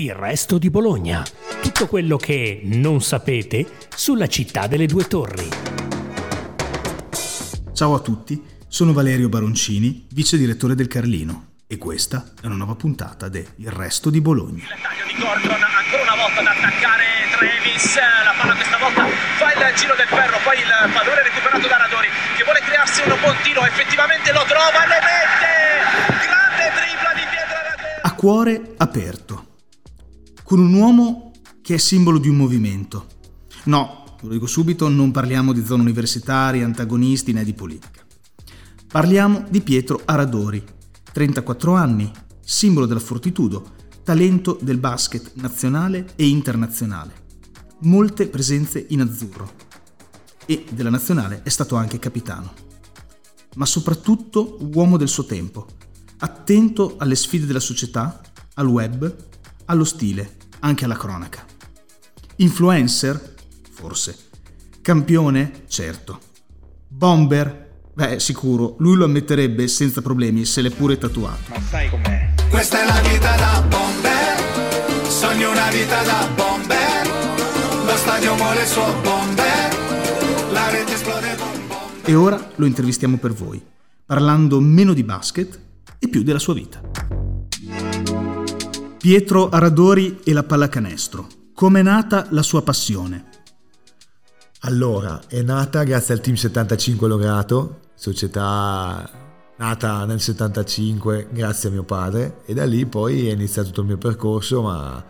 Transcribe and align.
Il 0.00 0.14
resto 0.14 0.56
di 0.56 0.70
Bologna. 0.70 1.22
Tutto 1.60 1.86
quello 1.86 2.16
che 2.16 2.62
non 2.64 3.02
sapete 3.02 3.66
sulla 3.94 4.28
città 4.28 4.66
delle 4.66 4.86
due 4.86 5.04
torri. 5.04 5.46
Ciao 7.74 7.94
a 7.94 8.00
tutti, 8.00 8.42
sono 8.66 8.94
Valerio 8.94 9.28
Baroncini, 9.28 10.06
vice 10.14 10.38
direttore 10.38 10.74
del 10.74 10.88
Carlino 10.88 11.48
e 11.66 11.76
questa 11.76 12.32
è 12.40 12.46
una 12.46 12.54
nuova 12.54 12.76
puntata 12.76 13.28
de 13.28 13.46
Il 13.56 13.70
resto 13.70 14.08
di 14.08 14.22
Bologna. 14.22 14.64
Il 14.64 14.80
taglio 14.80 15.04
di 15.04 15.20
Gordon 15.20 15.60
ancora 15.60 16.00
una 16.00 16.16
volta 16.16 16.40
ad 16.40 16.46
attaccare 16.46 17.04
Travis, 17.36 17.96
la 18.24 18.34
palla 18.40 18.54
questa 18.54 18.78
volta 18.78 19.04
fa 19.04 19.52
il 19.52 19.76
giro 19.76 19.94
del 19.96 20.08
ferro, 20.08 20.38
poi 20.42 20.56
il 20.60 20.92
pallone 20.96 21.22
recuperato 21.24 21.68
da 21.68 21.76
Radori 21.76 22.08
che 22.38 22.44
vuole 22.44 22.60
crearsi 22.60 23.02
un 23.04 23.20
buon 23.20 23.36
tiro, 23.42 23.60
effettivamente 23.66 24.32
lo 24.32 24.44
trova, 24.48 24.80
lo 24.80 24.96
mette! 24.96 26.24
Grande 26.24 26.64
tripla 26.72 27.12
di 27.12 27.24
Pietro 27.28 27.60
Radori! 27.68 28.00
A 28.00 28.12
cuore 28.14 28.74
aperto 28.78 29.39
con 30.50 30.58
un 30.58 30.74
uomo 30.74 31.30
che 31.62 31.74
è 31.74 31.78
simbolo 31.78 32.18
di 32.18 32.28
un 32.28 32.36
movimento. 32.36 33.06
No, 33.66 34.16
lo 34.20 34.28
dico 34.30 34.48
subito, 34.48 34.88
non 34.88 35.12
parliamo 35.12 35.52
di 35.52 35.64
zone 35.64 35.82
universitarie, 35.82 36.64
antagonisti 36.64 37.32
né 37.32 37.44
di 37.44 37.54
politica. 37.54 38.04
Parliamo 38.88 39.44
di 39.48 39.60
Pietro 39.60 40.02
Aradori, 40.04 40.60
34 41.12 41.74
anni, 41.74 42.10
simbolo 42.40 42.86
della 42.86 42.98
fortitudo, 42.98 43.74
talento 44.02 44.58
del 44.60 44.78
basket 44.78 45.34
nazionale 45.34 46.14
e 46.16 46.26
internazionale. 46.26 47.12
Molte 47.82 48.26
presenze 48.26 48.84
in 48.88 49.02
azzurro. 49.02 49.52
E 50.46 50.64
della 50.72 50.90
nazionale 50.90 51.42
è 51.44 51.48
stato 51.48 51.76
anche 51.76 52.00
capitano. 52.00 52.52
Ma 53.54 53.66
soprattutto 53.66 54.58
uomo 54.74 54.96
del 54.96 55.06
suo 55.06 55.26
tempo, 55.26 55.68
attento 56.18 56.96
alle 56.98 57.14
sfide 57.14 57.46
della 57.46 57.60
società, 57.60 58.20
al 58.54 58.66
web, 58.66 59.28
allo 59.66 59.84
stile 59.84 60.38
anche 60.60 60.84
alla 60.84 60.96
cronaca. 60.96 61.44
Influencer? 62.36 63.34
Forse. 63.70 64.16
Campione? 64.80 65.64
Certo. 65.66 66.18
Bomber? 66.88 67.68
Beh, 67.92 68.18
sicuro, 68.18 68.76
lui 68.78 68.96
lo 68.96 69.04
ammetterebbe 69.04 69.68
senza 69.68 70.00
problemi 70.00 70.44
se 70.44 70.62
l'è 70.62 70.70
pure 70.70 70.96
tatuato. 70.96 71.50
Ma 71.50 71.60
sai 71.60 71.90
com'è? 71.90 72.32
Questa 72.48 72.82
è 72.82 72.86
la 72.86 73.00
vita 73.08 73.36
da 73.36 73.62
bomber, 73.68 75.08
sogno 75.08 75.50
una 75.50 75.68
vita 75.70 76.02
da 76.02 76.28
bomber, 76.34 77.84
lo 77.84 77.96
stadio 77.96 78.34
muore 78.36 78.62
il 78.62 78.66
suo 78.66 78.94
bomber, 79.02 80.50
la 80.52 80.70
rete 80.70 80.94
esplode 80.94 81.36
bomber. 81.36 81.78
E 82.04 82.14
ora 82.14 82.50
lo 82.54 82.64
intervistiamo 82.64 83.18
per 83.18 83.32
voi, 83.32 83.62
parlando 84.06 84.60
meno 84.60 84.94
di 84.94 85.04
basket 85.04 85.60
e 85.98 86.08
più 86.08 86.22
della 86.22 86.38
sua 86.38 86.54
vita. 86.54 86.80
Pietro 89.00 89.48
Aradori 89.48 90.20
e 90.24 90.34
la 90.34 90.42
pallacanestro. 90.42 91.26
Com'è 91.54 91.80
nata 91.80 92.26
la 92.32 92.42
sua 92.42 92.60
passione? 92.60 93.28
Allora, 94.64 95.22
è 95.26 95.40
nata 95.40 95.84
grazie 95.84 96.12
al 96.12 96.20
Team 96.20 96.36
75 96.36 97.08
Lograto, 97.08 97.78
società 97.94 99.10
nata 99.56 100.04
nel 100.04 100.20
75 100.20 101.28
grazie 101.32 101.70
a 101.70 101.72
mio 101.72 101.82
padre 101.82 102.42
e 102.44 102.52
da 102.52 102.66
lì 102.66 102.84
poi 102.84 103.28
è 103.28 103.32
iniziato 103.32 103.68
tutto 103.68 103.80
il 103.80 103.86
mio 103.86 103.96
percorso, 103.96 104.60
ma 104.60 105.02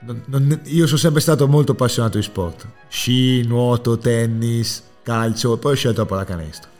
non- 0.00 0.22
non- 0.26 0.60
io 0.64 0.86
sono 0.86 0.98
sempre 0.98 1.20
stato 1.20 1.46
molto 1.46 1.70
appassionato 1.72 2.16
di 2.18 2.24
sport. 2.24 2.66
Sci, 2.88 3.46
nuoto, 3.46 3.98
tennis, 3.98 4.82
calcio 5.04 5.54
e 5.54 5.58
poi 5.58 5.74
ho 5.74 5.76
scelto 5.76 6.00
la 6.00 6.06
pallacanestro. 6.08 6.70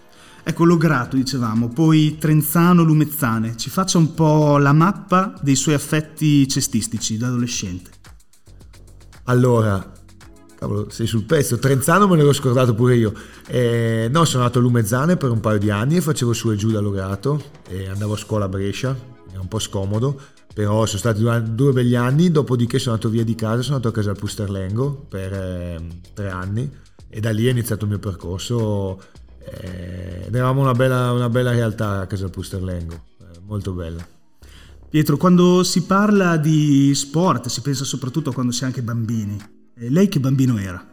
Ecco, 0.48 0.64
Lograto, 0.64 1.14
dicevamo, 1.14 1.68
poi 1.68 2.16
Trenzano, 2.16 2.82
Lumezzane. 2.82 3.54
Ci 3.58 3.68
faccia 3.68 3.98
un 3.98 4.14
po' 4.14 4.56
la 4.56 4.72
mappa 4.72 5.34
dei 5.42 5.54
suoi 5.54 5.74
affetti 5.74 6.48
cestistici 6.48 7.18
da 7.18 7.26
adolescente. 7.26 7.90
Allora, 9.24 9.92
cavolo, 10.58 10.88
sei 10.88 11.06
sul 11.06 11.24
pezzo. 11.24 11.58
Trenzano 11.58 12.08
me 12.08 12.16
l'ero 12.16 12.32
scordato 12.32 12.74
pure 12.74 12.96
io. 12.96 13.12
Eh, 13.46 14.08
no, 14.10 14.24
sono 14.24 14.44
andato 14.44 14.58
a 14.58 14.62
Lumezzane 14.62 15.18
per 15.18 15.30
un 15.30 15.40
paio 15.40 15.58
di 15.58 15.68
anni 15.68 15.96
e 15.96 16.00
facevo 16.00 16.32
su 16.32 16.50
e 16.50 16.56
giù 16.56 16.70
da 16.70 16.80
Lograto 16.80 17.44
e 17.68 17.86
andavo 17.90 18.14
a 18.14 18.16
scuola 18.16 18.46
a 18.46 18.48
Brescia, 18.48 18.96
era 19.30 19.42
un 19.42 19.48
po' 19.48 19.58
scomodo, 19.58 20.18
però 20.54 20.86
sono 20.86 20.98
stati 20.98 21.20
due, 21.20 21.42
due 21.42 21.72
begli 21.74 21.94
anni, 21.94 22.30
dopodiché 22.30 22.78
sono 22.78 22.94
andato 22.94 23.12
via 23.12 23.22
di 23.22 23.34
casa, 23.34 23.60
sono 23.60 23.76
andato 23.76 23.92
a 23.92 23.96
casa 23.98 24.12
al 24.12 24.18
Pusterlengo 24.18 25.04
per 25.10 25.30
eh, 25.30 25.86
tre 26.14 26.30
anni 26.30 26.72
e 27.06 27.20
da 27.20 27.32
lì 27.32 27.44
è 27.44 27.50
iniziato 27.50 27.84
il 27.84 27.90
mio 27.90 27.98
percorso. 27.98 28.98
Eh, 29.50 30.24
ed 30.26 30.34
eravamo 30.34 30.60
una 30.60 30.72
bella, 30.72 31.12
una 31.12 31.28
bella 31.28 31.50
realtà 31.50 32.00
a 32.00 32.06
casa 32.06 32.28
Pusterlengo, 32.28 32.94
eh, 33.20 33.40
molto 33.46 33.72
bella. 33.72 34.06
Pietro, 34.88 35.16
quando 35.16 35.62
si 35.64 35.82
parla 35.82 36.36
di 36.36 36.94
sport, 36.94 37.48
si 37.48 37.60
pensa 37.60 37.84
soprattutto 37.84 38.30
a 38.30 38.32
quando 38.32 38.52
si 38.52 38.62
è 38.62 38.66
anche 38.66 38.82
bambini. 38.82 39.36
E 39.74 39.90
lei 39.90 40.08
che 40.08 40.18
bambino 40.18 40.58
era? 40.58 40.84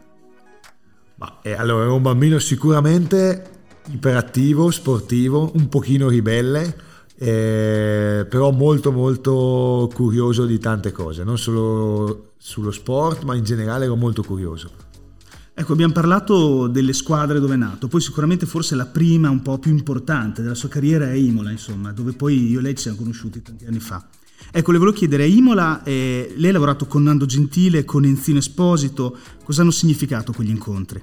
Ma 1.16 1.38
eh, 1.42 1.52
allora 1.52 1.84
ero 1.84 1.94
un 1.94 2.02
bambino 2.02 2.38
sicuramente 2.38 3.54
iperattivo, 3.86 4.70
sportivo, 4.70 5.50
un 5.54 5.68
pochino 5.68 6.08
ribelle, 6.08 6.76
eh, 7.16 8.26
però 8.28 8.50
molto 8.50 8.92
molto 8.92 9.90
curioso 9.94 10.44
di 10.44 10.58
tante 10.58 10.92
cose, 10.92 11.24
non 11.24 11.38
solo 11.38 12.32
sullo 12.36 12.70
sport, 12.70 13.22
ma 13.22 13.34
in 13.34 13.44
generale 13.44 13.86
ero 13.86 13.96
molto 13.96 14.22
curioso. 14.22 14.70
Ecco, 15.58 15.72
abbiamo 15.72 15.94
parlato 15.94 16.66
delle 16.66 16.92
squadre 16.92 17.40
dove 17.40 17.54
è 17.54 17.56
nato, 17.56 17.88
poi 17.88 18.02
sicuramente 18.02 18.44
forse 18.44 18.74
la 18.74 18.84
prima 18.84 19.30
un 19.30 19.40
po' 19.40 19.58
più 19.58 19.70
importante 19.70 20.42
della 20.42 20.54
sua 20.54 20.68
carriera 20.68 21.08
è 21.10 21.14
Imola, 21.14 21.50
insomma, 21.50 21.92
dove 21.92 22.12
poi 22.12 22.50
io 22.50 22.58
e 22.58 22.62
lei 22.62 22.74
ci 22.74 22.82
siamo 22.82 22.98
conosciuti 22.98 23.40
tanti 23.40 23.64
anni 23.64 23.80
fa. 23.80 24.06
Ecco, 24.52 24.72
le 24.72 24.76
volevo 24.76 24.94
chiedere, 24.94 25.22
a 25.22 25.26
Imola 25.26 25.82
eh, 25.82 26.34
lei 26.36 26.50
ha 26.50 26.52
lavorato 26.52 26.84
con 26.84 27.04
Nando 27.04 27.24
Gentile, 27.24 27.86
con 27.86 28.04
Enzino 28.04 28.36
Esposito, 28.36 29.16
cosa 29.44 29.62
hanno 29.62 29.70
significato 29.70 30.34
quegli 30.34 30.50
incontri? 30.50 31.00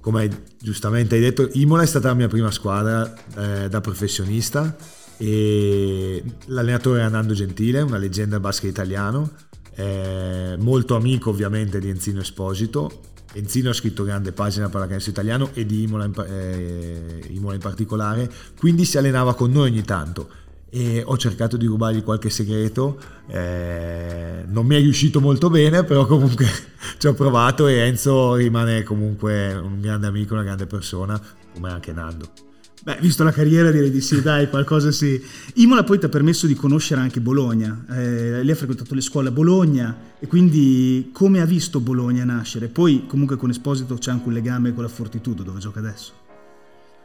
Come 0.00 0.42
giustamente 0.60 1.14
hai 1.14 1.20
detto, 1.20 1.48
Imola 1.52 1.82
è 1.82 1.86
stata 1.86 2.08
la 2.08 2.14
mia 2.14 2.26
prima 2.26 2.50
squadra 2.50 3.14
eh, 3.36 3.68
da 3.68 3.80
professionista 3.80 4.76
e 5.16 6.24
l'allenatore 6.46 6.98
era 6.98 7.08
Nando 7.08 7.34
Gentile, 7.34 7.82
una 7.82 7.98
leggenda 7.98 8.40
basket 8.40 8.68
italiano, 8.68 9.30
eh, 9.76 10.56
molto 10.58 10.96
amico 10.96 11.30
ovviamente 11.30 11.78
di 11.78 11.88
Enzino 11.88 12.18
Esposito. 12.18 13.02
Enzino 13.32 13.70
ha 13.70 13.74
scritto 13.74 14.04
grande 14.04 14.32
pagina 14.32 14.64
per 14.64 14.74
pallacanestro 14.74 15.12
italiano 15.12 15.50
e 15.52 15.66
di 15.66 15.82
Imola 15.82 16.04
in, 16.04 16.12
eh, 16.26 17.26
Imola 17.28 17.54
in 17.54 17.60
particolare, 17.60 18.30
quindi 18.58 18.84
si 18.84 18.98
allenava 18.98 19.34
con 19.34 19.50
noi 19.50 19.70
ogni 19.70 19.82
tanto 19.82 20.28
e 20.70 21.02
ho 21.04 21.16
cercato 21.16 21.56
di 21.56 21.66
rubargli 21.66 22.02
qualche 22.02 22.30
segreto, 22.30 23.00
eh, 23.26 24.44
non 24.46 24.66
mi 24.66 24.76
è 24.76 24.78
riuscito 24.78 25.20
molto 25.20 25.48
bene, 25.48 25.84
però 25.84 26.06
comunque 26.06 26.46
ci 26.98 27.06
ho 27.06 27.14
provato 27.14 27.66
e 27.68 27.74
Enzo 27.74 28.34
rimane 28.34 28.82
comunque 28.82 29.54
un 29.54 29.80
grande 29.80 30.06
amico, 30.06 30.34
una 30.34 30.42
grande 30.42 30.66
persona, 30.66 31.20
come 31.54 31.70
anche 31.70 31.92
Nando. 31.92 32.47
Beh, 32.82 32.98
visto 33.00 33.24
la 33.24 33.32
carriera 33.32 33.70
direi 33.70 33.90
di 33.90 34.00
sì, 34.00 34.22
dai, 34.22 34.48
qualcosa 34.48 34.90
sì. 34.92 35.20
Imola 35.54 35.82
poi 35.82 35.98
ti 35.98 36.04
ha 36.04 36.08
permesso 36.08 36.46
di 36.46 36.54
conoscere 36.54 37.00
anche 37.00 37.20
Bologna. 37.20 37.84
Eh, 37.90 38.42
lei 38.42 38.50
ha 38.50 38.54
frequentato 38.54 38.94
le 38.94 39.00
scuole 39.00 39.28
a 39.28 39.32
Bologna 39.32 39.96
e 40.18 40.26
quindi 40.26 41.10
come 41.12 41.40
ha 41.40 41.44
visto 41.44 41.80
Bologna 41.80 42.24
nascere? 42.24 42.68
Poi 42.68 43.06
comunque 43.06 43.36
con 43.36 43.50
Esposito 43.50 43.96
c'è 43.96 44.10
anche 44.10 44.28
un 44.28 44.34
legame 44.34 44.72
con 44.72 44.84
la 44.84 44.88
Fortitudo 44.88 45.42
dove 45.42 45.58
gioca 45.58 45.80
adesso. 45.80 46.12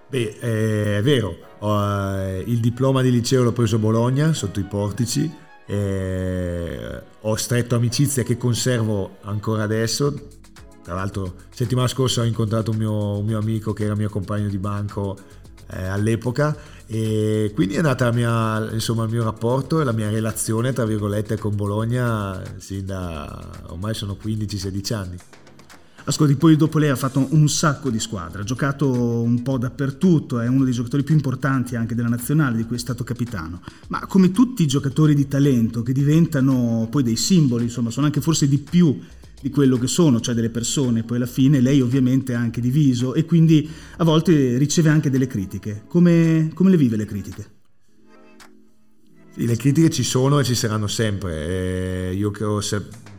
Beh, 0.10 0.38
eh, 0.40 0.98
è 1.00 1.02
vero, 1.02 1.36
eh, 1.60 2.44
il 2.46 2.60
diploma 2.60 3.02
di 3.02 3.10
liceo 3.10 3.44
l'ho 3.44 3.52
preso 3.52 3.78
a 3.78 3.80
Bologna, 3.80 4.32
sotto 4.34 4.60
i 4.60 4.64
portici, 4.64 5.32
eh, 5.66 7.02
ho 7.22 7.36
stretto 7.36 7.76
amicizie 7.76 8.24
che 8.24 8.38
conservo 8.38 9.18
ancora 9.22 9.64
adesso. 9.64 10.28
Tra 10.84 10.94
l'altro, 10.94 11.36
settimana 11.50 11.88
scorsa 11.88 12.22
ho 12.22 12.26
incontrato 12.26 12.72
un 12.72 12.78
mio, 12.78 13.18
un 13.18 13.26
mio 13.26 13.40
amico 13.40 13.74
che 13.74 13.86
era 13.86 13.96
mio 13.96 14.10
compagno 14.10 14.50
di 14.50 14.58
banco 14.60 15.18
eh, 15.76 15.86
all'epoca 15.86 16.56
e 16.86 17.52
quindi 17.56 17.76
è 17.76 17.82
nata 17.82 18.12
mia, 18.12 18.72
insomma, 18.72 19.06
il 19.06 19.10
mio 19.10 19.24
rapporto 19.24 19.82
e 19.82 19.84
la 19.84 19.94
mia 19.94 20.10
relazione, 20.10 20.74
tra 20.74 20.86
virgolette, 20.86 21.38
con 21.38 21.56
Bologna 21.56 22.42
sin 22.58 22.86
da 22.86 23.50
ormai 23.68 23.94
sono 23.94 24.18
15-16 24.22 24.94
anni. 24.94 25.18
Ascolti, 26.06 26.36
poi 26.36 26.58
dopo 26.58 26.80
lei 26.80 26.90
ha 26.90 26.98
fatto 26.98 27.26
un 27.30 27.48
sacco 27.48 27.90
di 27.90 27.98
squadre, 27.98 28.42
ha 28.42 28.44
giocato 28.44 28.92
un 28.92 29.42
po' 29.42 29.58
dappertutto, 29.58 30.42
è 30.42 30.48
uno 30.48 30.66
dei 30.66 30.74
giocatori 30.74 31.02
più 31.02 31.16
importanti 31.16 31.78
anche 31.78 31.96
della 31.96 32.10
nazionale 32.10 32.58
di 32.58 32.66
cui 32.66 32.76
è 32.76 32.80
stato 32.80 33.06
capitano. 33.06 33.62
Ma 33.88 34.06
come 34.06 34.32
tutti 34.32 34.64
i 34.64 34.68
giocatori 34.68 35.16
di 35.16 35.30
talento 35.30 35.82
che 35.82 35.94
diventano 35.94 36.90
poi 36.92 37.04
dei 37.04 37.16
simboli, 37.16 37.64
insomma, 37.64 37.90
sono 37.90 38.06
anche 38.06 38.20
forse 38.20 38.50
di 38.50 38.58
più 38.58 39.00
di 39.44 39.50
quello 39.50 39.78
che 39.78 39.88
sono, 39.88 40.22
cioè 40.22 40.34
delle 40.34 40.50
persone, 40.50 41.04
poi 41.04 41.18
alla 41.18 41.26
fine 41.26 41.60
lei 41.60 41.82
ovviamente 41.82 42.32
è 42.32 42.36
anche 42.38 42.62
diviso 42.62 43.14
e 43.14 43.26
quindi 43.26 43.70
a 43.98 44.04
volte 44.06 44.58
riceve 44.58 44.88
anche 44.88 45.10
delle 45.10 45.28
critiche. 45.28 45.84
Come, 45.86 46.50
come 46.54 46.70
le 46.70 46.78
vive 46.78 46.96
le 46.96 47.04
critiche? 47.04 47.48
Le 49.34 49.56
critiche 49.58 49.90
ci 49.90 50.04
sono 50.04 50.40
e 50.40 50.46
ci 50.46 50.56
saranno 50.56 50.88
sempre. 50.88 51.46
Eh, 51.46 52.14
io 52.16 52.32
credo 52.32 52.62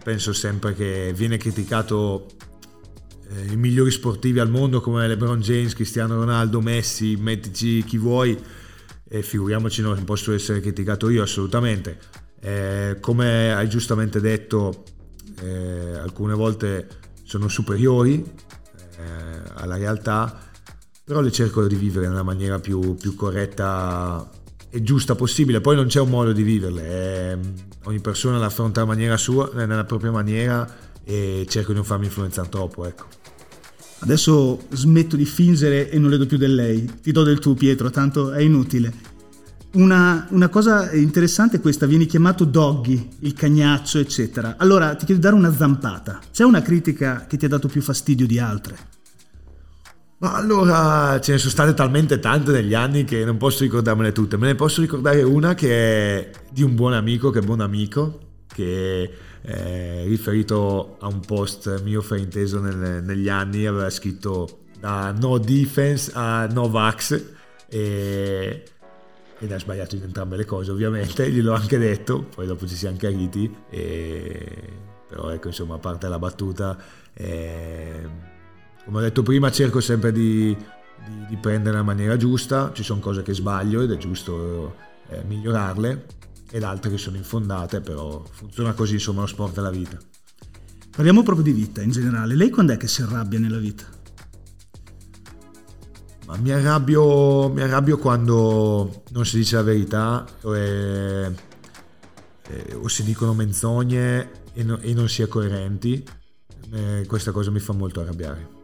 penso 0.03 0.33
sempre 0.33 0.73
che 0.73 1.13
viene 1.15 1.37
criticato 1.37 2.27
eh, 3.29 3.53
i 3.53 3.57
migliori 3.57 3.91
sportivi 3.91 4.39
al 4.39 4.49
mondo 4.49 4.81
come 4.81 5.07
LeBron 5.07 5.43
James, 5.43 5.75
Cristiano 5.75 6.15
Ronaldo, 6.15 6.63
Messi, 6.63 7.17
mettici 7.17 7.85
chi 7.85 7.99
vuoi 7.99 8.35
e 9.07 9.23
figuriamoci 9.23 9.83
non 9.83 10.03
posso 10.05 10.33
essere 10.33 10.61
criticato 10.61 11.11
io 11.11 11.23
assolutamente. 11.23 11.99
Eh, 12.41 12.97
come 13.01 13.53
hai 13.53 13.69
giustamente 13.69 14.21
detto, 14.21 14.85
eh, 15.41 15.97
alcune 15.97 16.35
volte 16.35 16.89
sono 17.25 17.49
superiori 17.49 18.23
eh, 18.23 19.43
alla 19.55 19.77
realtà, 19.77 20.39
però 21.05 21.21
le 21.21 21.33
cerco 21.33 21.67
di 21.67 21.75
vivere 21.75 22.09
nella 22.09 22.23
maniera 22.23 22.59
più, 22.59 22.95
più, 22.95 23.15
corretta 23.15 24.31
e 24.71 24.83
giusta 24.83 25.15
possibile. 25.15 25.61
Poi 25.61 25.77
non 25.77 25.87
c'è 25.87 26.01
un 26.01 26.11
modo 26.11 26.33
di 26.33 26.43
viverle, 26.43 26.83
eh, 26.89 27.39
ogni 27.85 28.01
persona 28.01 28.39
la 28.39 28.47
affronta 28.47 28.87
sua, 29.17 29.51
nella 29.55 29.85
propria 29.85 30.11
maniera 30.11 30.67
e 31.05 31.47
cerco 31.49 31.69
di 31.69 31.77
non 31.77 31.85
farmi 31.85 32.07
influenzare 32.07 32.49
troppo. 32.49 32.87
Ecco. 32.87 33.07
Adesso 34.01 34.67
smetto 34.71 35.17
di 35.17 35.25
fingere 35.25 35.91
e 35.91 35.99
non 35.99 36.11
le 36.11 36.19
do 36.19 36.27
più 36.27 36.37
del 36.37 36.55
lei. 36.55 37.01
Ti 37.01 37.13
do 37.13 37.23
del 37.23 37.39
tu, 37.39 37.55
Pietro, 37.55 37.91
tanto 37.91 38.33
è 38.33 38.43
inutile. 38.43 38.93
Una, 39.75 40.27
una, 40.31 40.49
cosa 40.49 40.93
interessante 40.93 41.57
è 41.57 41.61
questa, 41.61 41.87
vieni 41.87 42.07
chiamato 42.07 42.45
doggy, 42.45 43.09
il 43.21 43.33
cagnaccio, 43.33 43.99
eccetera. 43.99 44.55
Allora 44.57 44.95
ti 44.95 45.05
chiedo 45.05 45.15
di 45.15 45.27
dare 45.27 45.35
una 45.35 45.53
zampata. 45.53 46.21
C'è 46.31 46.45
una 46.45 46.63
critica 46.63 47.27
che 47.27 47.37
ti 47.37 47.45
ha 47.45 47.49
dato 47.49 47.67
più 47.67 47.83
fastidio 47.83 48.25
di 48.25 48.39
altre? 48.39 48.77
Ma 50.19 50.35
allora 50.35 51.21
ce 51.21 51.33
ne 51.33 51.39
sono 51.39 51.51
state 51.51 51.75
talmente 51.75 52.21
tante 52.21 52.53
negli 52.53 52.73
anni 52.73 53.03
che 53.03 53.25
non 53.25 53.37
posso 53.37 53.65
ricordarmele 53.65 54.13
tutte. 54.13 54.37
Me 54.37 54.47
ne 54.47 54.55
posso 54.55 54.81
ricordare 54.81 55.23
una 55.23 55.55
che 55.55 55.71
è 55.71 56.31
di 56.53 56.63
un 56.63 56.77
buon 56.77 56.93
amico, 56.93 57.31
che 57.31 57.41
è 57.41 57.43
buon 57.43 57.61
amico, 57.61 58.21
che 58.47 59.11
è 59.41 60.05
riferito 60.07 60.99
a 61.01 61.09
un 61.09 61.19
post 61.19 61.83
mio 61.83 62.01
frainteso 62.01 62.61
nel, 62.61 63.03
negli 63.03 63.29
anni, 63.29 63.67
aveva 63.67 63.91
scritto 63.91 64.61
da 64.79 65.13
no 65.13 65.39
defense 65.39 66.13
a 66.15 66.47
no 66.47 66.71
vax 66.71 67.23
e 67.69 68.63
ed 69.45 69.53
ha 69.53 69.59
sbagliato 69.59 69.95
in 69.95 70.03
entrambe 70.03 70.37
le 70.37 70.45
cose 70.45 70.71
ovviamente, 70.71 71.29
gliel'ho 71.31 71.53
anche 71.55 71.79
detto, 71.79 72.25
poi 72.35 72.47
dopo 72.47 72.67
ci 72.67 72.75
siamo 72.75 72.97
chiariti, 72.97 73.55
e... 73.71 74.73
però 75.07 75.29
ecco 75.31 75.49
insomma 75.49 75.75
a 75.75 75.79
parte 75.79 76.09
la 76.09 76.19
battuta, 76.19 76.77
eh... 77.13 78.09
come 78.85 78.99
ho 78.99 79.01
detto 79.01 79.23
prima 79.23 79.51
cerco 79.51 79.81
sempre 79.81 80.13
di, 80.13 80.57
di, 81.07 81.27
di 81.29 81.37
prendere 81.37 81.77
la 81.77 81.83
maniera 81.83 82.17
giusta, 82.17 82.73
ci 82.73 82.83
sono 82.83 83.01
cose 83.01 83.23
che 83.23 83.35
sbaglio 83.35 83.83
ed 83.83 83.93
è 83.93 83.97
giusto 83.97 84.77
eh, 85.09 85.23
migliorarle 85.25 86.07
ed 86.51 86.63
altre 86.63 86.91
che 86.91 86.99
sono 86.99 87.17
infondate, 87.17 87.81
però 87.81 88.25
funziona 88.31 88.73
così 88.73 88.95
insomma 88.95 89.21
lo 89.21 89.27
sport 89.27 89.59
è 89.59 89.61
la 89.61 89.71
vita. 89.71 89.99
Parliamo 90.95 91.23
proprio 91.23 91.45
di 91.45 91.53
vita 91.53 91.83
in 91.83 91.91
generale, 91.91 92.35
lei 92.35 92.51
quando 92.51 92.73
è 92.73 92.77
che 92.77 92.87
si 92.89 93.03
arrabbia 93.03 93.39
nella 93.39 93.59
vita? 93.59 93.85
Ma 96.27 96.37
mi 96.37 96.51
arrabbio, 96.51 97.51
mi 97.51 97.61
arrabbio 97.61 97.99
quando 97.99 99.03
non 99.11 99.27
si 99.27 99.37
dice 99.37 99.57
la 99.57 99.63
verità 99.63 100.27
e, 100.43 101.35
e, 102.49 102.75
o 102.75 102.89
si 102.89 103.03
dicono 103.03 103.35
menzogne 103.35 104.31
e, 104.55 104.63
no, 104.63 104.79
e 104.79 104.95
non 104.95 105.09
si 105.09 105.23
è 105.23 105.29
coerenti. 105.29 106.03
E 106.73 107.05
questa 107.07 107.31
cosa 107.31 107.51
mi 107.51 107.61
fa 107.61 107.73
molto 107.73 108.01
arrabbiare. 108.01 108.63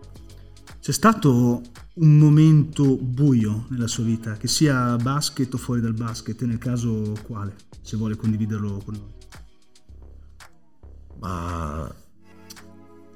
C'è 0.81 0.93
stato 0.93 1.61
un 1.95 2.19
momento 2.19 2.97
buio 2.97 3.67
nella 3.69 3.87
sua 3.87 4.05
vita, 4.05 4.39
che 4.39 4.49
sia 4.49 4.97
basket 4.97 5.53
o 5.53 5.59
fuori 5.59 5.83
dal 5.83 5.93
basket, 5.93 6.41
e 6.41 6.47
nel 6.47 6.57
caso 6.57 7.13
quale, 7.27 7.55
se 7.83 7.99
vuole 7.99 8.17
condividerlo 8.17 8.81
con 8.83 8.95
noi? 8.95 9.13
Ma 11.19 11.95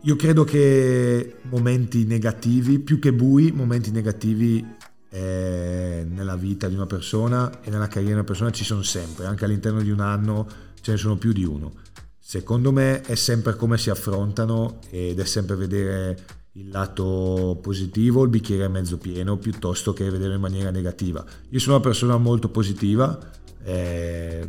io 0.06 0.16
credo 0.16 0.44
che 0.44 1.36
momenti 1.42 2.04
negativi, 2.04 2.78
più 2.78 2.98
che 2.98 3.12
bui, 3.14 3.52
momenti 3.52 3.90
negativi 3.90 4.62
eh, 5.08 6.06
nella 6.06 6.36
vita 6.36 6.68
di 6.68 6.74
una 6.74 6.84
persona 6.84 7.62
e 7.62 7.70
nella 7.70 7.86
carriera 7.86 8.08
di 8.08 8.12
una 8.12 8.24
persona 8.24 8.50
ci 8.50 8.64
sono 8.64 8.82
sempre, 8.82 9.24
anche 9.24 9.46
all'interno 9.46 9.80
di 9.80 9.90
un 9.90 10.00
anno 10.00 10.46
ce 10.82 10.92
ne 10.92 10.96
sono 10.98 11.16
più 11.16 11.32
di 11.32 11.44
uno. 11.44 11.72
Secondo 12.18 12.70
me 12.70 13.00
è 13.00 13.14
sempre 13.14 13.56
come 13.56 13.78
si 13.78 13.88
affrontano 13.88 14.80
ed 14.90 15.18
è 15.18 15.24
sempre 15.24 15.56
vedere 15.56 16.18
il 16.52 16.68
lato 16.68 17.58
positivo, 17.62 18.24
il 18.24 18.28
bicchiere 18.28 18.68
mezzo 18.68 18.98
pieno, 18.98 19.38
piuttosto 19.38 19.94
che 19.94 20.10
vedere 20.10 20.34
in 20.34 20.40
maniera 20.40 20.70
negativa. 20.70 21.24
Io 21.48 21.58
sono 21.58 21.76
una 21.76 21.84
persona 21.84 22.18
molto 22.18 22.50
positiva 22.50 23.18
eh, 23.62 24.46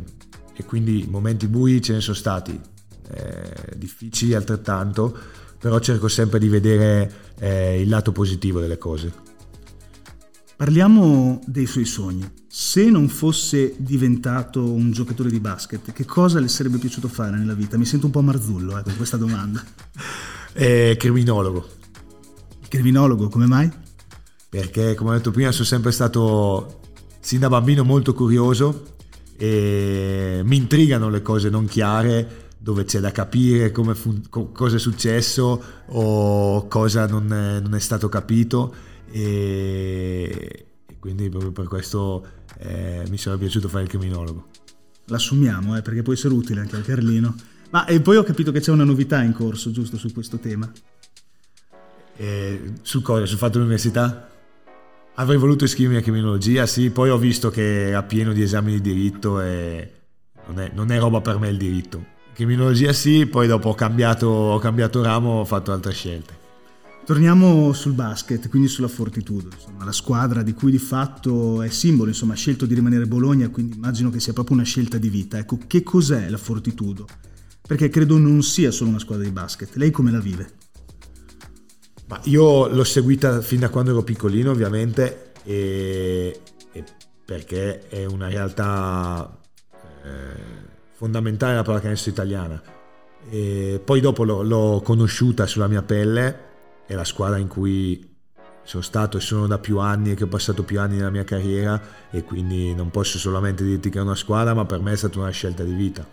e 0.54 0.66
quindi 0.66 1.08
momenti 1.10 1.48
bui 1.48 1.81
ce 1.81 1.94
ne 1.94 2.01
sono 2.01 2.16
stati, 2.16 2.60
eh, 3.10 3.78
difficili 3.78 4.34
altrettanto, 4.34 5.44
però 5.66 5.80
cerco 5.80 6.08
sempre 6.08 6.38
di 6.38 6.48
vedere 6.48 7.12
eh, 7.40 7.82
il 7.82 7.90
lato 7.90 8.12
positivo 8.12 8.60
delle 8.60 8.78
cose. 8.78 9.12
Parliamo 10.56 11.42
dei 11.48 11.66
suoi 11.66 11.86
sogni. 11.86 12.24
Se 12.48 12.88
non 12.88 13.10
fosse 13.10 13.74
diventato 13.78 14.64
un 14.64 14.92
giocatore 14.92 15.32
di 15.32 15.40
basket, 15.40 15.92
che 15.92 16.06
cosa 16.06 16.40
le 16.40 16.50
sarebbe 16.50 16.78
piaciuto 16.78 17.08
fare 17.08 17.36
nella 17.36 17.56
vita? 17.56 17.80
Mi 17.80 17.86
sento 17.86 18.06
un 18.06 18.12
po' 18.12 18.22
marzullo 18.22 18.78
eh, 18.78 18.84
con 18.84 18.96
questa 18.96 19.18
domanda. 19.18 19.64
eh, 20.54 20.96
criminologo. 21.00 21.68
Criminologo, 22.68 23.28
come 23.30 23.48
mai? 23.48 23.68
Perché, 24.48 24.94
come 24.94 25.10
ho 25.10 25.14
detto 25.14 25.32
prima, 25.32 25.52
sono 25.52 25.66
sempre 25.66 25.92
stato 25.92 26.82
sin 27.22 27.40
da 27.40 27.50
bambino 27.50 27.84
molto 27.84 28.14
curioso 28.14 28.94
e 29.36 30.42
mi 30.44 30.58
intrigano 30.58 31.10
le 31.10 31.24
cose 31.24 31.50
non 31.50 31.66
chiare 31.66 32.45
dove 32.66 32.84
c'è 32.84 33.00
da 33.00 33.12
capire 33.12 33.72
fun- 33.94 34.24
cosa 34.28 34.78
è 34.78 34.80
successo 34.80 35.64
o 35.86 36.68
cosa 36.68 37.06
non 37.06 37.32
è, 37.32 37.60
non 37.60 37.76
è 37.76 37.80
stato 37.80 38.10
capito 38.10 38.74
e, 39.12 40.66
e, 40.88 40.98
quindi 40.98 41.30
proprio 41.30 41.52
per 41.52 41.68
questo 41.68 42.26
eh, 42.58 43.04
mi 43.08 43.20
sarebbe 43.20 43.44
piaciuto 43.44 43.68
fare 43.68 43.84
il 43.84 43.90
criminologo. 43.90 44.48
L'assumiamo 45.06 45.78
eh, 45.78 45.84
perché 45.84 46.02
può 46.02 46.14
essere 46.14 46.34
utile 46.34 46.62
anche 46.62 46.76
al 46.76 46.84
Carlino. 46.84 47.36
Ma 47.70 47.86
e 47.86 48.02
poi 48.02 48.18
ho 48.18 48.24
capito 48.24 48.52
che 48.52 48.62
c'è 48.62 48.72
una 48.72 48.84
novità 48.84 49.22
in 49.22 49.34
corso 49.34 49.70
giusto 49.70 49.98
su 49.98 50.12
questo 50.12 50.40
tema. 50.40 50.68
Eh, 52.18 52.74
su 52.82 53.04
cosa? 53.04 53.28
Sul 53.28 53.38
fatto 53.38 53.60
dell'università? 53.60 54.28
Avrei 55.14 55.38
voluto 55.38 55.66
iscrivermi 55.66 56.00
a 56.00 56.02
criminologia, 56.02 56.66
sì, 56.66 56.90
poi 56.90 57.12
ho 57.12 57.20
visto 57.20 57.52
che 57.52 57.90
era 57.90 58.02
pieno 58.02 58.34
di 58.34 58.42
esami 58.42 58.72
di 58.72 58.82
diritto 58.82 59.40
e 59.40 59.92
non 60.48 60.60
è, 60.62 60.72
non 60.74 60.90
è 60.90 60.98
roba 60.98 61.22
per 61.22 61.38
me 61.38 61.50
il 61.50 61.58
diritto 61.58 62.14
criminologia 62.36 62.92
sì, 62.92 63.26
poi 63.26 63.48
dopo 63.48 63.70
ho 63.70 63.76
cambiato, 63.76 64.28
ho 64.28 64.60
cambiato 64.60 65.02
ramo, 65.02 65.40
ho 65.40 65.46
fatto 65.46 65.72
altre 65.72 65.94
scelte. 65.94 66.44
Torniamo 67.06 67.72
sul 67.72 67.94
basket, 67.94 68.50
quindi 68.50 68.68
sulla 68.68 68.88
Fortitudo, 68.88 69.50
insomma, 69.54 69.86
la 69.86 69.92
squadra 69.92 70.42
di 70.44 70.54
cui 70.54 70.72
di 70.72 70.78
fatto 70.78 71.62
è 71.62 71.70
simbolo, 71.70 72.10
insomma, 72.10 72.34
ha 72.34 72.36
scelto 72.36 72.66
di 72.66 72.74
rimanere 72.74 73.06
Bologna, 73.06 73.48
quindi 73.50 73.76
immagino 73.76 74.10
che 74.10 74.20
sia 74.20 74.34
proprio 74.34 74.58
una 74.58 74.66
scelta 74.66 74.98
di 74.98 75.08
vita. 75.08 75.38
Ecco, 75.38 75.60
che 75.66 75.82
cos'è 75.82 76.28
la 76.30 76.38
Fortitudo? 76.38 77.08
Perché 77.66 77.90
credo 77.90 78.18
non 78.18 78.44
sia 78.44 78.72
solo 78.72 78.90
una 78.90 79.00
squadra 79.00 79.24
di 79.24 79.32
basket. 79.32 79.76
Lei 79.76 79.92
come 79.92 80.12
la 80.12 80.20
vive? 80.20 80.54
Ma 82.08 82.20
io 82.24 82.68
l'ho 82.68 82.84
seguita 82.84 83.39
fin 83.42 83.62
da 83.62 83.70
quando 83.70 83.92
ero 83.92 84.04
piccolino, 84.04 84.51
ovviamente, 84.51 85.32
e, 85.44 86.39
e 86.72 86.84
perché 87.24 87.88
è 87.88 88.06
una 88.06 88.27
realtà 88.27 89.39
eh, 90.04 90.74
fondamentale 90.96 91.56
la 91.56 91.64
pallacanestro 91.64 92.12
italiana. 92.12 92.62
E 93.30 93.82
poi 93.84 94.02
dopo 94.02 94.24
l'ho, 94.24 94.42
l'ho 94.42 94.82
conosciuta 94.84 95.46
sulla 95.46 95.68
mia 95.68 95.82
pelle, 95.82 96.44
è 96.86 96.94
la 96.94 97.04
squadra 97.04 97.38
in 97.38 97.48
cui 97.48 98.14
sono 98.64 98.82
stato 98.82 99.18
e 99.18 99.22
sono 99.22 99.46
da 99.46 99.60
più 99.60 99.78
anni 99.78 100.12
e 100.12 100.16
che 100.16 100.24
ho 100.24 100.28
passato 100.28 100.64
più 100.64 100.80
anni 100.80 100.98
nella 100.98 101.12
mia 101.12 101.24
carriera 101.24 101.80
e 102.10 102.24
quindi 102.24 102.74
non 102.74 102.90
posso 102.90 103.20
solamente 103.20 103.64
dirti 103.64 103.90
che 103.90 104.00
è 104.00 104.02
una 104.02 104.16
squadra, 104.16 104.54
ma 104.54 104.66
per 104.66 104.80
me 104.80 104.94
è 104.94 104.96
stata 104.96 105.20
una 105.20 105.30
scelta 105.30 105.64
di 105.64 105.74
vita. 105.74 106.08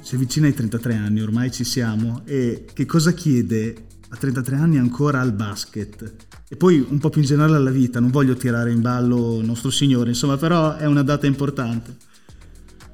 Si 0.00 0.14
avvicina 0.14 0.46
ai 0.46 0.54
33 0.54 0.94
anni, 0.94 1.20
ormai 1.20 1.50
ci 1.50 1.64
siamo, 1.64 2.22
e 2.24 2.64
che 2.72 2.86
cosa 2.86 3.12
chiede 3.12 3.74
a 4.10 4.16
33 4.16 4.56
anni 4.56 4.78
ancora 4.78 5.20
al 5.20 5.32
basket? 5.32 6.14
E 6.48 6.56
poi 6.56 6.84
un 6.88 6.98
po' 6.98 7.10
più 7.10 7.20
in 7.20 7.26
generale 7.26 7.56
alla 7.56 7.70
vita, 7.70 7.98
non 7.98 8.10
voglio 8.10 8.34
tirare 8.34 8.70
in 8.70 8.80
ballo 8.80 9.40
il 9.40 9.44
nostro 9.44 9.68
Signore, 9.70 10.10
insomma, 10.10 10.36
però 10.36 10.76
è 10.76 10.86
una 10.86 11.02
data 11.02 11.26
importante. 11.26 11.96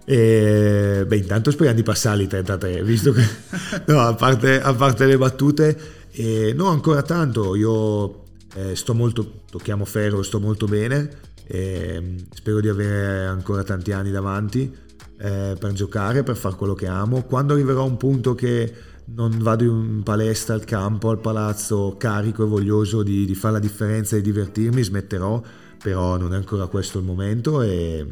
E, 0.05 1.05
beh, 1.07 1.17
intanto 1.17 1.51
speriamo 1.51 1.79
di 1.79 1.85
passarli 1.85 2.27
33, 2.27 2.83
visto 2.83 3.13
che 3.13 3.23
no, 3.87 4.01
a, 4.01 4.15
parte, 4.15 4.61
a, 4.61 4.75
parte, 4.75 5.07
le 5.07 5.17
battute, 5.17 5.79
e, 6.11 6.53
no, 6.55 6.67
ancora 6.67 7.03
tanto. 7.03 7.55
Io 7.55 8.25
eh, 8.55 8.75
sto 8.75 8.95
molto, 8.95 9.43
tocchiamo 9.51 9.85
ferro, 9.85 10.23
sto 10.23 10.41
molto 10.41 10.67
bene. 10.67 11.31
E, 11.47 12.17
spero 12.35 12.61
di 12.61 12.69
avere 12.69 13.27
ancora 13.27 13.63
tanti 13.63 13.93
anni 13.93 14.11
davanti 14.11 14.75
eh, 15.19 15.57
per 15.59 15.73
giocare, 15.73 16.23
per 16.23 16.37
fare 16.37 16.57
quello 16.57 16.75
che 16.75 16.87
amo. 16.87 17.23
Quando 17.23 17.53
arriverò 17.53 17.83
a 17.83 17.87
un 17.87 17.97
punto 17.97 18.35
che 18.35 18.91
non 19.05 19.39
vado 19.39 19.65
in 19.65 20.03
palestra, 20.03 20.55
al 20.55 20.65
campo, 20.65 21.11
al 21.11 21.21
palazzo, 21.21 21.97
carico 21.99 22.45
e 22.45 22.47
voglioso 22.47 23.03
di, 23.03 23.25
di 23.25 23.35
fare 23.35 23.55
la 23.55 23.61
differenza 23.61 24.17
e 24.17 24.21
di 24.21 24.31
divertirmi, 24.33 24.83
smetterò, 24.83 25.43
però 25.83 26.17
non 26.17 26.33
è 26.33 26.37
ancora 26.37 26.67
questo 26.67 26.99
il 26.99 27.05
momento 27.05 27.63
e 27.63 28.07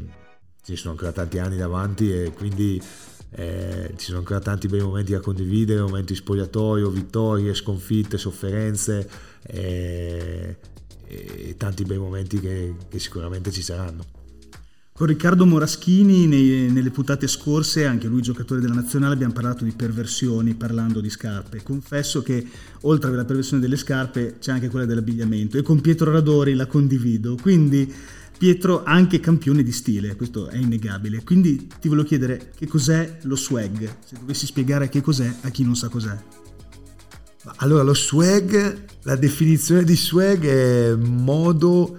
ci 0.64 0.76
sono 0.76 0.92
ancora 0.92 1.12
tanti 1.12 1.38
anni 1.38 1.56
davanti 1.56 2.12
e 2.12 2.32
quindi 2.32 2.80
eh, 3.32 3.92
ci 3.96 4.06
sono 4.06 4.18
ancora 4.18 4.40
tanti 4.40 4.68
bei 4.68 4.80
momenti 4.80 5.12
da 5.12 5.20
condividere, 5.20 5.80
momenti 5.80 6.14
spogliatoio, 6.14 6.90
vittorie, 6.90 7.54
sconfitte, 7.54 8.18
sofferenze 8.18 9.08
e, 9.42 10.56
e 11.06 11.54
tanti 11.56 11.84
bei 11.84 11.98
momenti 11.98 12.40
che, 12.40 12.74
che 12.88 12.98
sicuramente 12.98 13.50
ci 13.50 13.62
saranno. 13.62 14.18
Con 15.00 15.08
Riccardo 15.08 15.46
Moraschini 15.46 16.26
nei, 16.26 16.70
nelle 16.70 16.90
puntate 16.90 17.26
scorse, 17.26 17.86
anche 17.86 18.06
lui 18.06 18.20
giocatore 18.20 18.60
della 18.60 18.74
nazionale, 18.74 19.14
abbiamo 19.14 19.32
parlato 19.32 19.64
di 19.64 19.72
perversioni 19.72 20.52
parlando 20.52 21.00
di 21.00 21.08
scarpe. 21.08 21.62
Confesso 21.62 22.20
che 22.22 22.46
oltre 22.82 23.10
alla 23.10 23.24
perversione 23.24 23.62
delle 23.62 23.78
scarpe 23.78 24.36
c'è 24.38 24.52
anche 24.52 24.68
quella 24.68 24.84
dell'abbigliamento 24.84 25.56
e 25.56 25.62
con 25.62 25.80
Pietro 25.80 26.12
Radori 26.12 26.52
la 26.52 26.66
condivido. 26.66 27.36
Quindi 27.40 27.90
Pietro 28.40 28.84
anche 28.84 29.20
campione 29.20 29.62
di 29.62 29.70
stile, 29.70 30.16
questo 30.16 30.48
è 30.48 30.56
innegabile. 30.56 31.22
Quindi 31.22 31.68
ti 31.78 31.88
volevo 31.88 32.06
chiedere 32.06 32.52
che 32.56 32.66
cos'è 32.66 33.18
lo 33.24 33.36
swag, 33.36 33.96
se 34.02 34.16
dovessi 34.18 34.46
spiegare 34.46 34.88
che 34.88 35.02
cos'è 35.02 35.30
a 35.42 35.50
chi 35.50 35.62
non 35.62 35.76
sa 35.76 35.90
cos'è. 35.90 36.16
Allora, 37.56 37.82
lo 37.82 37.92
swag, 37.92 38.84
la 39.02 39.16
definizione 39.16 39.84
di 39.84 39.94
swag 39.94 40.46
è 40.46 40.94
modo 40.94 41.98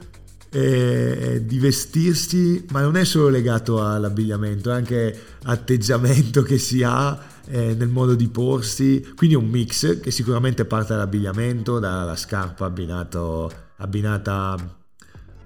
eh, 0.49 1.43
di 1.45 1.59
vestirsi, 1.59 2.65
ma 2.71 2.81
non 2.81 2.97
è 2.97 3.05
solo 3.05 3.29
legato 3.29 3.85
all'abbigliamento, 3.85 4.71
è 4.71 4.73
anche 4.73 5.19
atteggiamento 5.43 6.41
che 6.41 6.57
si 6.57 6.81
ha 6.81 7.23
eh, 7.49 7.75
nel 7.75 7.89
modo 7.89 8.15
di 8.15 8.27
porsi, 8.29 9.13
quindi 9.15 9.35
un 9.35 9.47
mix 9.47 9.99
che 9.99 10.09
sicuramente 10.09 10.65
parte 10.65 10.93
dall'abbigliamento, 10.93 11.77
dalla 11.77 12.15
scarpa 12.15 12.65
abbinato, 12.65 13.51
abbinata 13.77 14.80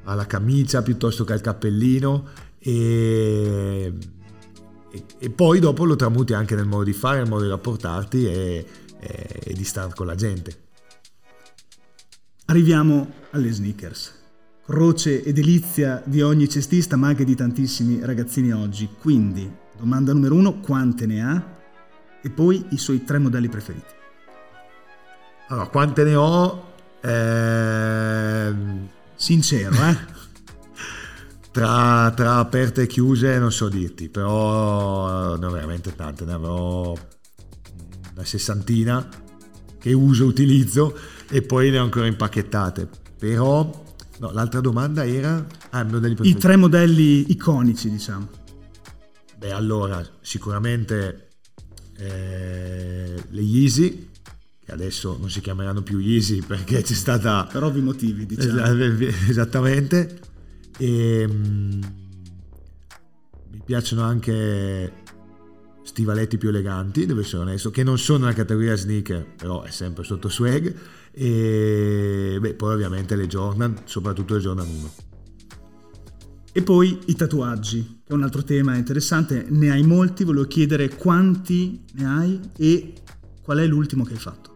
alla 0.05 0.25
camicia 0.25 0.81
piuttosto 0.81 1.23
che 1.23 1.33
al 1.33 1.41
cappellino 1.41 2.27
e, 2.57 3.93
e, 4.91 5.03
e, 5.19 5.29
poi 5.29 5.59
dopo 5.59 5.85
lo 5.85 5.95
tramuti 5.95 6.33
anche 6.33 6.55
nel 6.55 6.65
modo 6.65 6.83
di 6.83 6.93
fare, 6.93 7.19
nel 7.19 7.29
modo 7.29 7.43
di 7.43 7.49
rapportarti 7.49 8.25
e, 8.25 8.65
e 8.99 9.53
di 9.53 9.63
stare 9.63 9.91
con 9.93 10.07
la 10.07 10.15
gente. 10.15 10.63
Arriviamo 12.45 13.13
alle 13.31 13.51
sneakers 13.51 14.23
croce 14.65 15.23
e 15.23 15.31
delizia 15.31 16.01
di 16.05 16.23
ogni 16.23 16.49
cestista, 16.49 16.95
ma 16.95 17.07
anche 17.07 17.23
di 17.23 17.35
tantissimi 17.35 17.99
ragazzini 18.03 18.51
oggi. 18.51 18.89
Quindi, 18.99 19.49
domanda 19.77 20.11
numero 20.11 20.35
uno, 20.35 20.59
quante 20.59 21.05
ne 21.05 21.23
ha? 21.23 21.53
E 22.21 22.29
poi 22.31 22.65
i 22.69 22.77
suoi 22.77 23.03
tre 23.03 23.19
modelli 23.19 23.47
preferiti. 23.47 23.93
Allora, 25.49 25.67
quante 25.67 26.03
ne 26.03 26.15
ho? 26.15 26.73
Eh... 27.01 28.94
Sincero, 29.25 29.73
eh? 29.73 29.97
tra, 31.51 32.11
tra, 32.15 32.35
aperte 32.35 32.83
e 32.83 32.87
chiuse 32.87 33.39
non 33.39 33.51
so 33.51 33.69
dirti, 33.69 34.07
però 34.07 35.35
ne 35.35 35.45
ho 35.47 35.49
veramente 35.49 35.95
tante, 35.95 36.25
ne 36.25 36.33
avrò 36.33 36.93
una 38.13 38.23
sessantina 38.23 39.09
che 39.79 39.93
uso, 39.93 40.25
utilizzo 40.25 40.95
e 41.27 41.41
poi 41.41 41.71
ne 41.71 41.79
ho 41.79 41.83
ancora 41.83 42.05
impacchettate. 42.05 42.87
Però 43.17 43.83
No, 44.17 44.31
l'altra 44.31 44.61
domanda 44.61 45.05
era... 45.05 45.43
Ah, 45.71 45.85
I 46.21 46.35
tre 46.35 46.55
modelli 46.55 47.31
iconici, 47.31 47.89
diciamo. 47.89 48.29
Beh, 49.37 49.51
allora, 49.51 50.07
sicuramente 50.21 51.29
eh, 51.97 53.15
le 53.27 53.41
Yeezy, 53.41 54.09
che 54.65 54.71
adesso 54.71 55.15
non 55.19 55.29
si 55.29 55.41
chiameranno 55.41 55.83
più 55.83 55.99
Yeezy 55.99 56.41
perché 56.41 56.81
c'è 56.81 56.93
stata... 56.93 57.47
Per 57.51 57.61
ovvi 57.61 57.81
motivi, 57.81 58.25
diciamo. 58.25 58.63
Esattamente. 59.29 60.19
E, 60.77 61.27
mm, 61.29 61.81
mi 63.51 63.61
piacciono 63.63 64.01
anche 64.01 65.03
stivaletti 65.83 66.37
più 66.37 66.49
eleganti, 66.49 67.05
devo 67.05 67.19
essere 67.19 67.43
onesto, 67.43 67.69
che 67.69 67.83
non 67.83 67.99
sono 67.99 68.25
una 68.25 68.33
categoria 68.33 68.75
sneaker, 68.75 69.35
però 69.37 69.61
è 69.61 69.69
sempre 69.69 70.03
sotto 70.03 70.29
swag 70.29 70.75
e 71.11 72.37
beh, 72.41 72.55
poi 72.55 72.73
ovviamente 72.73 73.15
le 73.15 73.27
Jordan, 73.27 73.81
soprattutto 73.85 74.33
le 74.33 74.41
Jordan 74.41 74.67
1. 74.67 74.93
E 76.51 76.61
poi 76.63 76.99
i 77.05 77.15
tatuaggi, 77.15 78.01
che 78.03 78.11
è 78.11 78.13
un 78.13 78.23
altro 78.23 78.43
tema 78.43 78.75
interessante, 78.75 79.45
ne 79.47 79.69
hai 79.69 79.83
molti, 79.83 80.23
volevo 80.23 80.47
chiedere 80.47 80.95
quanti 80.95 81.83
ne 81.93 82.05
hai 82.05 82.39
e 82.57 82.93
qual 83.43 83.59
è 83.59 83.67
l'ultimo 83.67 84.03
che 84.03 84.13
hai 84.13 84.19
fatto. 84.19 84.54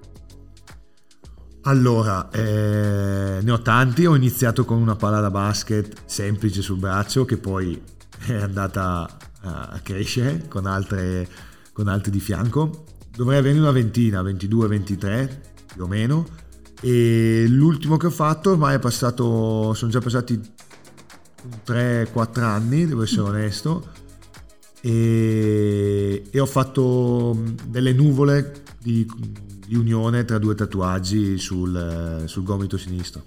Allora, 1.64 2.30
eh, 2.30 3.40
ne 3.42 3.52
ho 3.52 3.62
tanti, 3.62 4.06
ho 4.06 4.16
iniziato 4.16 4.64
con 4.64 4.80
una 4.80 4.96
palla 4.96 5.20
da 5.20 5.30
basket 5.30 6.04
semplice 6.06 6.62
sul 6.62 6.78
braccio 6.78 7.26
che 7.26 7.38
poi 7.38 7.80
è 8.26 8.34
andata 8.34 9.18
a 9.42 9.80
crescere 9.82 10.48
con 10.48 10.66
altre, 10.66 11.28
con 11.74 11.88
altre 11.88 12.12
di 12.12 12.20
fianco. 12.20 12.86
Dovrei 13.16 13.40
averne 13.40 13.60
una 13.60 13.72
ventina, 13.72 14.22
22, 14.22 14.68
23 14.68 15.42
più 15.74 15.84
o 15.84 15.88
meno. 15.88 16.26
E 16.82 17.46
l'ultimo 17.48 17.98
che 17.98 18.08
ho 18.08 18.12
fatto 18.12 18.52
ormai 18.52 18.76
è 18.76 18.80
passato 18.80 19.74
sono 19.74 19.92
già 19.92 20.00
passati 20.00 20.40
3-4 21.66 22.42
anni 22.42 22.86
devo 22.86 23.04
essere 23.04 23.22
onesto. 23.22 23.92
E, 24.82 26.24
e 26.32 26.40
ho 26.40 26.46
fatto 26.46 27.38
delle 27.68 27.92
nuvole 27.92 28.64
di, 28.82 29.06
di, 29.70 29.76
unione 29.76 30.26
tra 30.26 30.40
due 30.40 30.56
tatuaggi 30.56 31.38
sul, 31.38 32.24
sul 32.26 32.44
gomito 32.44 32.78
sinistro 32.78 33.24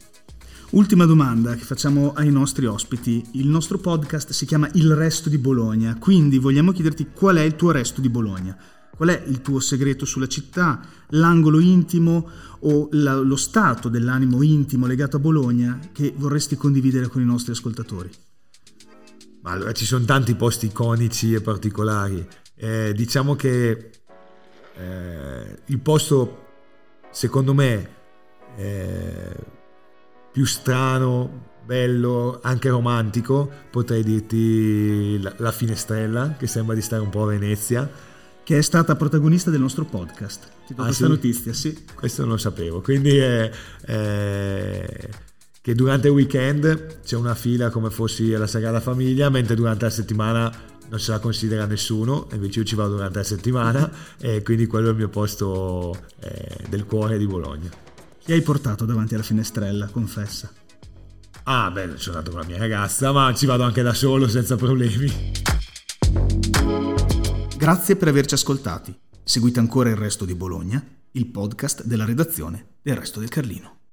Ultima 0.73 1.05
domanda 1.05 1.55
che 1.55 1.65
facciamo 1.65 2.15
ai 2.15 2.31
nostri 2.31 2.65
ospiti. 2.65 3.23
Il 3.33 3.47
nostro 3.47 3.77
podcast 3.77 4.31
si 4.31 4.47
chiama 4.47 4.71
Il 4.73 4.95
resto 4.95 5.29
di 5.29 5.37
Bologna, 5.37 5.99
quindi 5.99 6.39
vogliamo 6.39 6.73
chiederti 6.73 7.09
qual 7.13 7.37
è 7.37 7.43
il 7.43 7.57
tuo 7.57 7.73
resto 7.73 8.01
di 8.01 8.09
Bologna. 8.09 8.57
Qual 8.97 9.11
è 9.11 9.23
il 9.27 9.43
tuo 9.43 9.61
segreto 9.61 10.07
sulla 10.07 10.29
città, 10.29 10.81
l'angolo 11.11 11.61
intimo 11.61 12.27
o 12.61 12.89
la, 12.93 13.17
lo 13.17 13.37
stato 13.37 13.91
dell'animo 13.91 14.41
intimo 14.41 14.87
legato 14.87 15.19
a 15.19 15.21
Bologna 15.21 15.79
che 15.93 16.15
vorresti 16.17 16.57
condividere 16.57 17.09
con 17.09 17.21
i 17.21 17.27
nostri 17.27 17.53
ascoltatori? 17.53 18.11
allora 19.43 19.73
ci 19.73 19.85
sono 19.85 20.05
tanti 20.05 20.35
posti 20.35 20.67
iconici 20.67 21.35
e 21.35 21.41
particolari. 21.41 22.27
Eh, 22.55 22.93
diciamo 22.95 23.35
che 23.35 23.91
eh, 24.76 25.59
il 25.67 25.79
posto, 25.79 26.47
secondo 27.11 27.55
me, 27.55 27.88
eh, 28.57 29.35
più 30.33 30.45
strano, 30.45 31.50
bello, 31.64 32.41
anche 32.43 32.69
romantico, 32.69 33.50
potrei 33.71 34.02
dirti 34.02 35.21
la, 35.21 35.35
la 35.38 35.52
finestrella, 35.52 36.37
che 36.38 36.47
sembra 36.47 36.75
di 36.75 36.83
stare 36.83 37.02
un 37.02 37.11
po' 37.11 37.23
a 37.23 37.26
Venezia 37.26 38.11
che 38.45 38.59
è 38.59 38.62
stata 38.62 38.97
protagonista 38.97 39.50
del 39.50 39.61
nostro 39.61 39.85
podcast. 39.85 40.49
Ti 40.67 40.75
do 40.75 40.83
ah, 40.83 40.87
questa 40.87 41.05
sì? 41.05 41.11
notizia, 41.11 41.52
sì. 41.52 41.85
Questo 41.95 42.23
non 42.23 42.33
lo 42.33 42.37
sapevo, 42.38 42.81
quindi 42.81 43.17
è, 43.17 43.50
è, 43.83 45.09
che 45.61 45.75
durante 45.75 46.09
il 46.09 46.14
weekend 46.14 47.00
c'è 47.02 47.17
una 47.17 47.35
fila 47.35 47.71
come 47.71 47.91
fossi 47.91 48.35
alla 48.35 48.47
Sagrada 48.47 48.81
Famiglia, 48.81 49.31
mentre 49.31 49.55
durante 49.55 49.85
la 49.85 49.91
settimana 49.91 50.52
non 50.93 51.01
se 51.01 51.11
la 51.11 51.21
considera 51.21 51.65
nessuno, 51.65 52.29
invece 52.33 52.59
io 52.59 52.65
ci 52.67 52.75
vado 52.75 52.97
durante 52.97 53.17
la 53.17 53.25
settimana 53.25 53.91
e 54.19 54.43
quindi 54.43 54.67
quello 54.67 54.89
è 54.89 54.91
il 54.91 54.97
mio 54.97 55.09
posto 55.09 55.99
eh, 56.21 56.67
del 56.69 56.85
cuore 56.85 57.17
di 57.17 57.27
Bologna. 57.27 57.71
Chi 58.19 58.33
hai 58.33 58.43
portato 58.43 58.85
davanti 58.85 59.15
alla 59.15 59.23
finestrella, 59.23 59.87
confessa? 59.87 60.53
Ah, 61.45 61.71
beh, 61.71 61.97
sono 61.97 62.19
andato 62.19 62.33
con 62.33 62.41
la 62.41 62.47
mia 62.47 62.59
ragazza, 62.59 63.11
ma 63.11 63.33
ci 63.35 63.47
vado 63.47 63.63
anche 63.63 63.81
da 63.81 63.95
solo 63.95 64.29
senza 64.29 64.57
problemi. 64.57 65.33
Grazie 67.57 67.97
per 67.97 68.09
averci 68.09 68.35
ascoltati. 68.35 68.95
Seguite 69.25 69.61
ancora 69.61 69.89
il 69.89 69.97
resto 69.97 70.27
di 70.27 70.35
Bologna, 70.35 70.85
il 71.13 71.27
podcast 71.27 71.85
della 71.85 72.05
redazione 72.05 72.75
del 72.83 72.97
Resto 72.97 73.19
del 73.19 73.31
Carlino. 73.31 73.81